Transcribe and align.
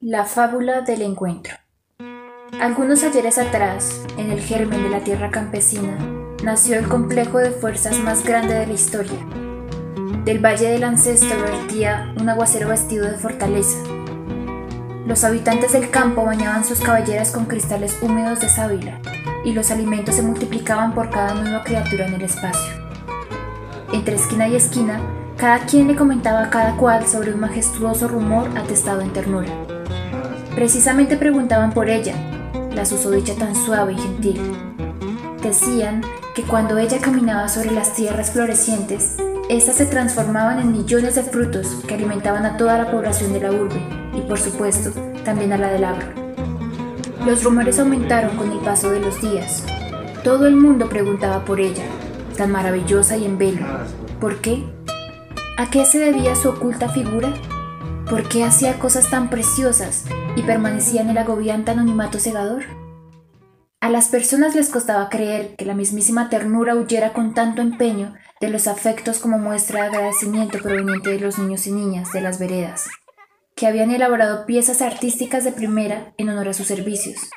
La 0.00 0.26
fábula 0.26 0.82
del 0.82 1.02
encuentro. 1.02 1.56
Algunos 2.60 3.02
ayeres 3.02 3.36
atrás, 3.36 4.00
en 4.16 4.30
el 4.30 4.40
germen 4.40 4.84
de 4.84 4.90
la 4.90 5.00
tierra 5.00 5.32
campesina, 5.32 5.98
nació 6.44 6.78
el 6.78 6.86
complejo 6.86 7.38
de 7.38 7.50
fuerzas 7.50 7.98
más 7.98 8.24
grande 8.24 8.54
de 8.54 8.68
la 8.68 8.74
historia. 8.74 9.18
Del 10.24 10.38
valle 10.38 10.70
del 10.70 10.84
ancestro 10.84 11.42
vertía 11.42 12.14
un 12.16 12.28
aguacero 12.28 12.68
vestido 12.68 13.10
de 13.10 13.18
fortaleza. 13.18 13.76
Los 15.04 15.24
habitantes 15.24 15.72
del 15.72 15.90
campo 15.90 16.24
bañaban 16.24 16.64
sus 16.64 16.78
caballeras 16.78 17.32
con 17.32 17.46
cristales 17.46 17.98
húmedos 18.00 18.38
de 18.38 18.48
sábila, 18.48 19.00
y 19.44 19.50
los 19.50 19.72
alimentos 19.72 20.14
se 20.14 20.22
multiplicaban 20.22 20.94
por 20.94 21.10
cada 21.10 21.34
nueva 21.34 21.64
criatura 21.64 22.06
en 22.06 22.14
el 22.14 22.22
espacio. 22.22 22.72
Entre 23.92 24.14
esquina 24.14 24.46
y 24.46 24.54
esquina, 24.54 25.00
cada 25.36 25.66
quien 25.66 25.88
le 25.88 25.96
comentaba 25.96 26.44
a 26.44 26.50
cada 26.50 26.76
cual 26.76 27.04
sobre 27.08 27.34
un 27.34 27.40
majestuoso 27.40 28.06
rumor 28.06 28.48
atestado 28.56 29.00
en 29.00 29.12
ternura. 29.12 29.48
Precisamente 30.58 31.16
preguntaban 31.16 31.72
por 31.72 31.88
ella, 31.88 32.16
la 32.74 32.84
susodicha 32.84 33.32
tan 33.36 33.54
suave 33.54 33.92
y 33.92 33.96
gentil. 33.96 34.40
Decían 35.40 36.02
que 36.34 36.42
cuando 36.42 36.78
ella 36.78 36.98
caminaba 37.00 37.48
sobre 37.48 37.70
las 37.70 37.94
tierras 37.94 38.32
florecientes, 38.32 39.18
éstas 39.48 39.76
se 39.76 39.86
transformaban 39.86 40.58
en 40.58 40.72
millones 40.72 41.14
de 41.14 41.22
frutos 41.22 41.68
que 41.86 41.94
alimentaban 41.94 42.44
a 42.44 42.56
toda 42.56 42.76
la 42.76 42.90
población 42.90 43.32
de 43.34 43.38
la 43.38 43.52
urbe 43.52 43.80
y, 44.16 44.20
por 44.22 44.40
supuesto, 44.40 44.90
también 45.24 45.52
a 45.52 45.58
la 45.58 45.68
del 45.68 45.84
agro. 45.84 46.08
Los 47.24 47.44
rumores 47.44 47.78
aumentaron 47.78 48.36
con 48.36 48.50
el 48.50 48.58
paso 48.58 48.90
de 48.90 48.98
los 48.98 49.22
días. 49.22 49.62
Todo 50.24 50.48
el 50.48 50.56
mundo 50.56 50.88
preguntaba 50.88 51.44
por 51.44 51.60
ella, 51.60 51.84
tan 52.36 52.50
maravillosa 52.50 53.16
y 53.16 53.26
en 53.26 53.38
velo. 53.38 53.64
¿Por 54.20 54.40
qué? 54.40 54.64
¿A 55.56 55.70
qué 55.70 55.84
se 55.84 56.00
debía 56.00 56.34
su 56.34 56.48
oculta 56.48 56.88
figura? 56.88 57.32
¿Por 58.08 58.26
qué 58.26 58.42
hacía 58.42 58.78
cosas 58.78 59.10
tan 59.10 59.28
preciosas 59.28 60.06
y 60.34 60.42
permanecía 60.42 61.02
en 61.02 61.10
el 61.10 61.18
agobiante 61.18 61.72
anonimato 61.72 62.18
cegador? 62.18 62.64
A 63.80 63.90
las 63.90 64.08
personas 64.08 64.54
les 64.54 64.70
costaba 64.70 65.10
creer 65.10 65.56
que 65.56 65.66
la 65.66 65.74
mismísima 65.74 66.30
ternura 66.30 66.74
huyera 66.74 67.12
con 67.12 67.34
tanto 67.34 67.60
empeño 67.60 68.14
de 68.40 68.48
los 68.48 68.66
afectos 68.66 69.18
como 69.18 69.38
muestra 69.38 69.82
de 69.82 69.88
agradecimiento 69.88 70.58
proveniente 70.58 71.10
de 71.10 71.20
los 71.20 71.38
niños 71.38 71.66
y 71.66 71.72
niñas 71.72 72.10
de 72.14 72.22
las 72.22 72.38
veredas, 72.38 72.86
que 73.54 73.66
habían 73.66 73.90
elaborado 73.90 74.46
piezas 74.46 74.80
artísticas 74.80 75.44
de 75.44 75.52
primera 75.52 76.14
en 76.16 76.30
honor 76.30 76.48
a 76.48 76.54
sus 76.54 76.66
servicios, 76.66 77.28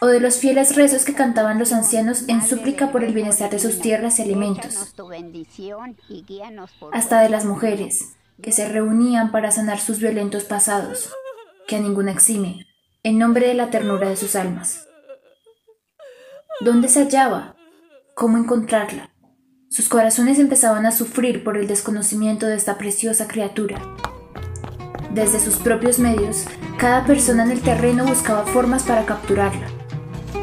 o 0.00 0.06
de 0.06 0.20
los 0.20 0.38
fieles 0.38 0.76
rezos 0.76 1.04
que 1.04 1.14
cantaban 1.14 1.58
los 1.58 1.72
ancianos 1.72 2.22
en 2.28 2.42
súplica 2.42 2.92
por 2.92 3.02
el 3.02 3.14
bienestar 3.14 3.50
de 3.50 3.58
sus 3.58 3.80
tierras 3.80 4.20
y 4.20 4.22
alimentos, 4.22 4.94
hasta 6.92 7.20
de 7.20 7.28
las 7.30 7.44
mujeres, 7.44 8.14
que 8.42 8.52
se 8.52 8.68
reunían 8.68 9.30
para 9.32 9.50
sanar 9.50 9.80
sus 9.80 9.98
violentos 9.98 10.44
pasados, 10.44 11.12
que 11.66 11.76
a 11.76 11.80
ninguna 11.80 12.12
exime, 12.12 12.66
en 13.02 13.18
nombre 13.18 13.48
de 13.48 13.54
la 13.54 13.70
ternura 13.70 14.08
de 14.08 14.16
sus 14.16 14.36
almas. 14.36 14.86
¿Dónde 16.60 16.88
se 16.88 17.04
hallaba? 17.04 17.56
¿Cómo 18.14 18.38
encontrarla? 18.38 19.10
Sus 19.70 19.88
corazones 19.88 20.38
empezaban 20.38 20.86
a 20.86 20.92
sufrir 20.92 21.44
por 21.44 21.56
el 21.56 21.66
desconocimiento 21.66 22.46
de 22.46 22.56
esta 22.56 22.78
preciosa 22.78 23.28
criatura. 23.28 23.80
Desde 25.12 25.40
sus 25.40 25.56
propios 25.56 25.98
medios, 25.98 26.44
cada 26.78 27.04
persona 27.04 27.44
en 27.44 27.50
el 27.50 27.60
terreno 27.60 28.04
buscaba 28.06 28.46
formas 28.46 28.84
para 28.84 29.04
capturarla, 29.04 29.68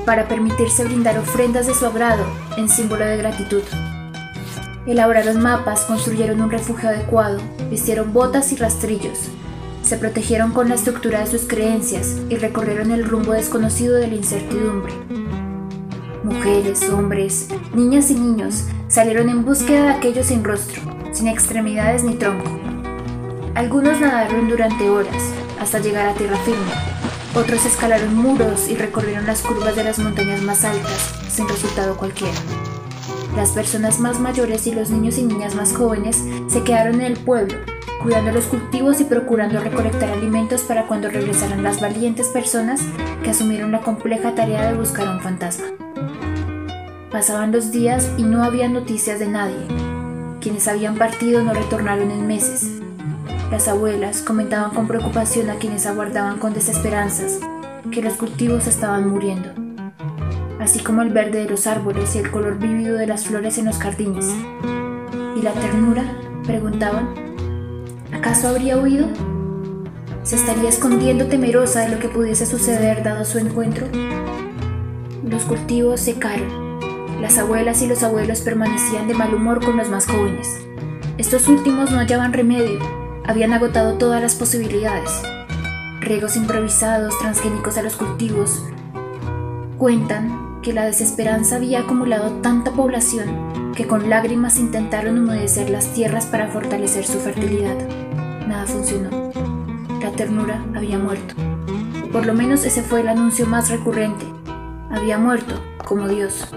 para 0.05 0.27
permitirse 0.27 0.83
brindar 0.83 1.17
ofrendas 1.17 1.67
de 1.67 1.73
su 1.73 1.85
agrado 1.85 2.25
en 2.57 2.69
símbolo 2.69 3.05
de 3.05 3.17
gratitud. 3.17 3.63
Elaboraron 4.87 5.41
mapas, 5.41 5.81
construyeron 5.81 6.41
un 6.41 6.51
refugio 6.51 6.89
adecuado, 6.89 7.39
vistieron 7.71 8.13
botas 8.13 8.51
y 8.51 8.55
rastrillos, 8.55 9.29
se 9.81 9.97
protegieron 9.97 10.51
con 10.51 10.69
la 10.69 10.75
estructura 10.75 11.19
de 11.21 11.27
sus 11.27 11.47
creencias 11.47 12.17
y 12.29 12.35
recorrieron 12.35 12.91
el 12.91 13.03
rumbo 13.05 13.33
desconocido 13.33 13.95
de 13.95 14.07
la 14.07 14.15
incertidumbre. 14.15 14.93
Mujeres, 16.23 16.87
hombres, 16.89 17.49
niñas 17.73 18.11
y 18.11 18.15
niños 18.15 18.65
salieron 18.87 19.29
en 19.29 19.43
búsqueda 19.43 19.83
de 19.83 19.89
aquellos 19.89 20.27
sin 20.27 20.43
rostro, 20.43 20.81
sin 21.11 21.27
extremidades 21.27 22.03
ni 22.03 22.15
tronco. 22.15 22.49
Algunos 23.55 23.99
nadaron 23.99 24.49
durante 24.49 24.89
horas 24.89 25.23
hasta 25.59 25.79
llegar 25.79 26.09
a 26.09 26.13
tierra 26.13 26.37
firme. 26.37 26.73
Otros 27.35 27.65
escalaron 27.65 28.15
muros 28.15 28.67
y 28.69 28.75
recorrieron 28.75 29.25
las 29.25 29.41
curvas 29.41 29.75
de 29.75 29.83
las 29.83 29.99
montañas 29.99 30.41
más 30.41 30.63
altas, 30.63 31.13
sin 31.27 31.47
resultado 31.47 31.97
cualquiera. 31.97 32.37
Las 33.35 33.51
personas 33.51 33.99
más 33.99 34.17
mayores 34.17 34.65
y 34.65 34.71
los 34.71 34.89
niños 34.89 35.17
y 35.17 35.23
niñas 35.23 35.55
más 35.55 35.73
jóvenes 35.73 36.23
se 36.47 36.63
quedaron 36.63 36.95
en 36.95 37.01
el 37.01 37.19
pueblo, 37.19 37.57
cuidando 38.01 38.31
los 38.31 38.45
cultivos 38.45 39.01
y 39.01 39.03
procurando 39.03 39.59
recolectar 39.59 40.09
alimentos 40.09 40.61
para 40.61 40.87
cuando 40.87 41.09
regresaran 41.09 41.61
las 41.61 41.81
valientes 41.81 42.27
personas 42.27 42.79
que 43.23 43.31
asumieron 43.31 43.73
la 43.73 43.81
compleja 43.81 44.35
tarea 44.35 44.71
de 44.71 44.77
buscar 44.77 45.07
a 45.07 45.11
un 45.11 45.19
fantasma. 45.19 45.65
Pasaban 47.11 47.51
los 47.51 47.71
días 47.71 48.09
y 48.17 48.23
no 48.23 48.41
había 48.41 48.69
noticias 48.69 49.19
de 49.19 49.27
nadie. 49.27 49.67
Quienes 50.39 50.69
habían 50.69 50.95
partido 50.95 51.43
no 51.43 51.53
retornaron 51.53 52.11
en 52.11 52.27
meses. 52.27 52.69
Las 53.51 53.67
abuelas 53.67 54.21
comentaban 54.21 54.71
con 54.71 54.87
preocupación 54.87 55.49
a 55.49 55.55
quienes 55.55 55.85
aguardaban 55.85 56.39
con 56.39 56.53
desesperanzas 56.53 57.39
que 57.91 58.01
los 58.01 58.13
cultivos 58.13 58.65
estaban 58.65 59.09
muriendo 59.09 59.64
así 60.65 60.79
como 60.79 61.03
el 61.03 61.11
verde 61.11 61.43
de 61.43 61.49
los 61.49 61.67
árboles 61.67 62.15
y 62.15 62.17
el 62.17 62.31
color 62.31 62.57
vívido 62.57 62.97
de 62.97 63.05
las 63.05 63.25
flores 63.25 63.59
en 63.59 63.65
los 63.65 63.77
jardines. 63.77 64.25
¿Y 65.35 65.41
la 65.43 65.51
ternura? 65.51 66.03
preguntaban. 66.43 67.13
¿Acaso 68.11 68.47
habría 68.47 68.75
huido? 68.77 69.07
¿Se 70.23 70.37
estaría 70.37 70.69
escondiendo 70.69 71.27
temerosa 71.27 71.81
de 71.81 71.89
lo 71.89 71.99
que 71.99 72.09
pudiese 72.09 72.47
suceder 72.47 73.03
dado 73.03 73.25
su 73.25 73.37
encuentro? 73.37 73.85
Los 75.23 75.43
cultivos 75.43 76.01
secaron. 76.01 76.79
Las 77.21 77.37
abuelas 77.37 77.83
y 77.83 77.87
los 77.87 78.01
abuelos 78.01 78.41
permanecían 78.41 79.07
de 79.07 79.13
mal 79.13 79.35
humor 79.35 79.63
con 79.63 79.77
los 79.77 79.89
más 79.89 80.07
jóvenes. 80.07 80.47
Estos 81.19 81.47
últimos 81.47 81.91
no 81.91 81.99
hallaban 81.99 82.33
remedio, 82.33 82.79
habían 83.23 83.53
agotado 83.53 83.99
todas 83.99 84.19
las 84.19 84.33
posibilidades. 84.33 85.11
Riegos 86.01 86.35
improvisados, 86.35 87.15
transgénicos 87.19 87.77
a 87.77 87.83
los 87.83 87.95
cultivos. 87.95 88.63
Cuentan 89.77 90.44
que 90.65 90.73
la 90.73 90.85
desesperanza 90.85 91.57
había 91.57 91.81
acumulado 91.81 92.41
tanta 92.41 92.71
población 92.71 93.71
que 93.75 93.85
con 93.85 94.09
lágrimas 94.09 94.57
intentaron 94.57 95.19
humedecer 95.19 95.69
las 95.69 95.93
tierras 95.93 96.25
para 96.25 96.47
fortalecer 96.47 97.05
su 97.05 97.19
fertilidad. 97.19 97.75
Nada 98.47 98.65
funcionó. 98.65 99.31
La 100.01 100.11
ternura 100.13 100.65
había 100.75 100.97
muerto. 100.97 101.35
Por 102.11 102.25
lo 102.25 102.33
menos 102.33 102.65
ese 102.65 102.81
fue 102.81 103.01
el 103.01 103.09
anuncio 103.09 103.45
más 103.45 103.69
recurrente. 103.69 104.25
Había 104.89 105.19
muerto, 105.19 105.53
como 105.85 106.07
Dios. 106.07 106.47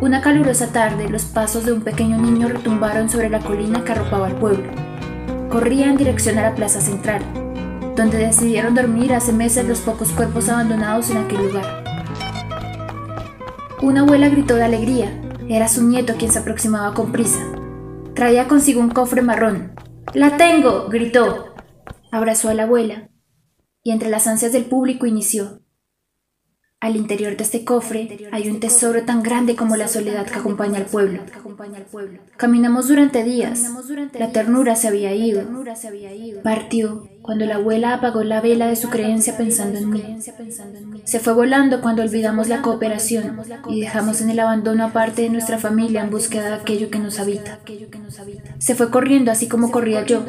Una 0.00 0.20
calurosa 0.20 0.72
tarde, 0.72 1.08
los 1.08 1.26
pasos 1.26 1.64
de 1.64 1.72
un 1.72 1.82
pequeño 1.82 2.18
niño 2.18 2.48
retumbaron 2.48 3.08
sobre 3.08 3.30
la 3.30 3.38
colina 3.38 3.84
que 3.84 3.92
arropaba 3.92 4.26
al 4.26 4.34
pueblo. 4.34 4.68
Corría 5.48 5.86
en 5.86 5.96
dirección 5.96 6.38
a 6.38 6.42
la 6.42 6.56
plaza 6.56 6.80
central, 6.80 7.22
donde 7.94 8.18
decidieron 8.18 8.74
dormir 8.74 9.14
hace 9.14 9.32
meses 9.32 9.68
los 9.68 9.78
pocos 9.78 10.10
cuerpos 10.10 10.48
abandonados 10.48 11.08
en 11.10 11.18
aquel 11.18 11.46
lugar. 11.46 11.89
Una 13.82 14.02
abuela 14.02 14.28
gritó 14.28 14.56
de 14.56 14.64
alegría. 14.64 15.10
Era 15.48 15.66
su 15.66 15.82
nieto 15.82 16.14
quien 16.18 16.30
se 16.30 16.38
aproximaba 16.38 16.92
con 16.92 17.12
prisa. 17.12 17.40
Traía 18.14 18.46
consigo 18.46 18.78
un 18.78 18.90
cofre 18.90 19.22
marrón. 19.22 19.72
¡La 20.12 20.36
tengo! 20.36 20.88
gritó. 20.88 21.54
Abrazó 22.12 22.50
a 22.50 22.54
la 22.54 22.64
abuela 22.64 23.08
y 23.82 23.92
entre 23.92 24.10
las 24.10 24.26
ansias 24.26 24.52
del 24.52 24.66
público 24.66 25.06
inició. 25.06 25.62
Al 26.82 26.96
interior 26.96 27.36
de 27.36 27.44
este 27.44 27.62
cofre 27.62 28.30
hay 28.32 28.48
un 28.48 28.58
tesoro 28.58 29.02
tan 29.02 29.22
grande 29.22 29.54
como 29.54 29.76
la 29.76 29.86
soledad 29.86 30.26
que 30.26 30.38
acompaña 30.38 30.78
al 30.78 30.86
pueblo. 30.86 31.20
Caminamos 32.38 32.88
durante 32.88 33.22
días. 33.22 33.66
La 34.18 34.32
ternura 34.32 34.74
se 34.76 34.88
había 34.88 35.14
ido. 35.14 35.42
Partió 36.42 37.06
cuando 37.20 37.44
la 37.44 37.56
abuela 37.56 37.92
apagó 37.92 38.22
la 38.22 38.40
vela 38.40 38.66
de 38.66 38.76
su 38.76 38.88
creencia 38.88 39.36
pensando 39.36 39.78
en 39.78 39.90
mí. 39.90 40.16
Se 41.04 41.20
fue 41.20 41.34
volando 41.34 41.82
cuando 41.82 42.00
olvidamos 42.00 42.48
la 42.48 42.62
cooperación 42.62 43.38
y 43.68 43.82
dejamos 43.82 44.22
en 44.22 44.30
el 44.30 44.40
abandono 44.40 44.84
a 44.84 44.92
parte 44.94 45.20
de 45.20 45.28
nuestra 45.28 45.58
familia 45.58 46.00
en 46.00 46.08
búsqueda 46.08 46.48
de 46.48 46.54
aquello 46.54 46.90
que 46.90 46.98
nos 46.98 47.20
habita. 47.20 47.58
Se 48.58 48.74
fue 48.74 48.90
corriendo 48.90 49.30
así 49.30 49.48
como 49.48 49.70
corría 49.70 50.06
yo, 50.06 50.24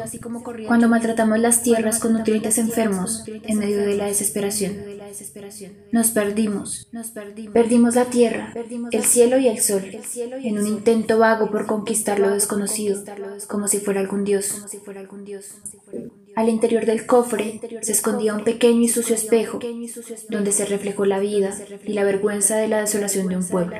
cuando 0.66 0.90
maltratamos 0.90 1.38
las 1.38 1.62
tierras 1.62 1.98
con 1.98 2.12
nutrientes 2.12 2.58
enfermos 2.58 3.24
en 3.26 3.58
medio 3.58 3.78
de 3.78 3.96
la 3.96 4.04
desesperación. 4.04 4.74
Nos 5.92 6.10
perdimos. 6.10 6.88
Perdimos. 7.52 7.94
La 7.94 8.06
tierra, 8.06 8.54
el 8.90 9.04
cielo 9.04 9.38
y 9.38 9.48
el 9.48 9.60
sol, 9.60 9.82
en 10.42 10.58
un 10.58 10.66
intento 10.66 11.18
vago 11.18 11.50
por 11.50 11.66
conquistar 11.66 12.18
lo 12.18 12.30
desconocido, 12.30 13.02
como 13.48 13.68
si 13.68 13.78
fuera 13.78 14.00
algún 14.00 14.24
dios. 14.24 14.62
Al 16.34 16.48
interior 16.48 16.86
del 16.86 17.06
cofre 17.06 17.60
se 17.82 17.92
escondía 17.92 18.34
un 18.34 18.44
pequeño 18.44 18.80
y 18.80 18.88
sucio 18.88 19.14
espejo, 19.14 19.58
donde 20.30 20.52
se 20.52 20.64
reflejó 20.64 21.04
la 21.04 21.18
vida 21.18 21.54
y 21.84 21.92
la 21.92 22.04
vergüenza 22.04 22.56
de 22.56 22.68
la 22.68 22.80
desolación 22.80 23.28
de 23.28 23.36
un 23.36 23.46
pueblo. 23.46 23.76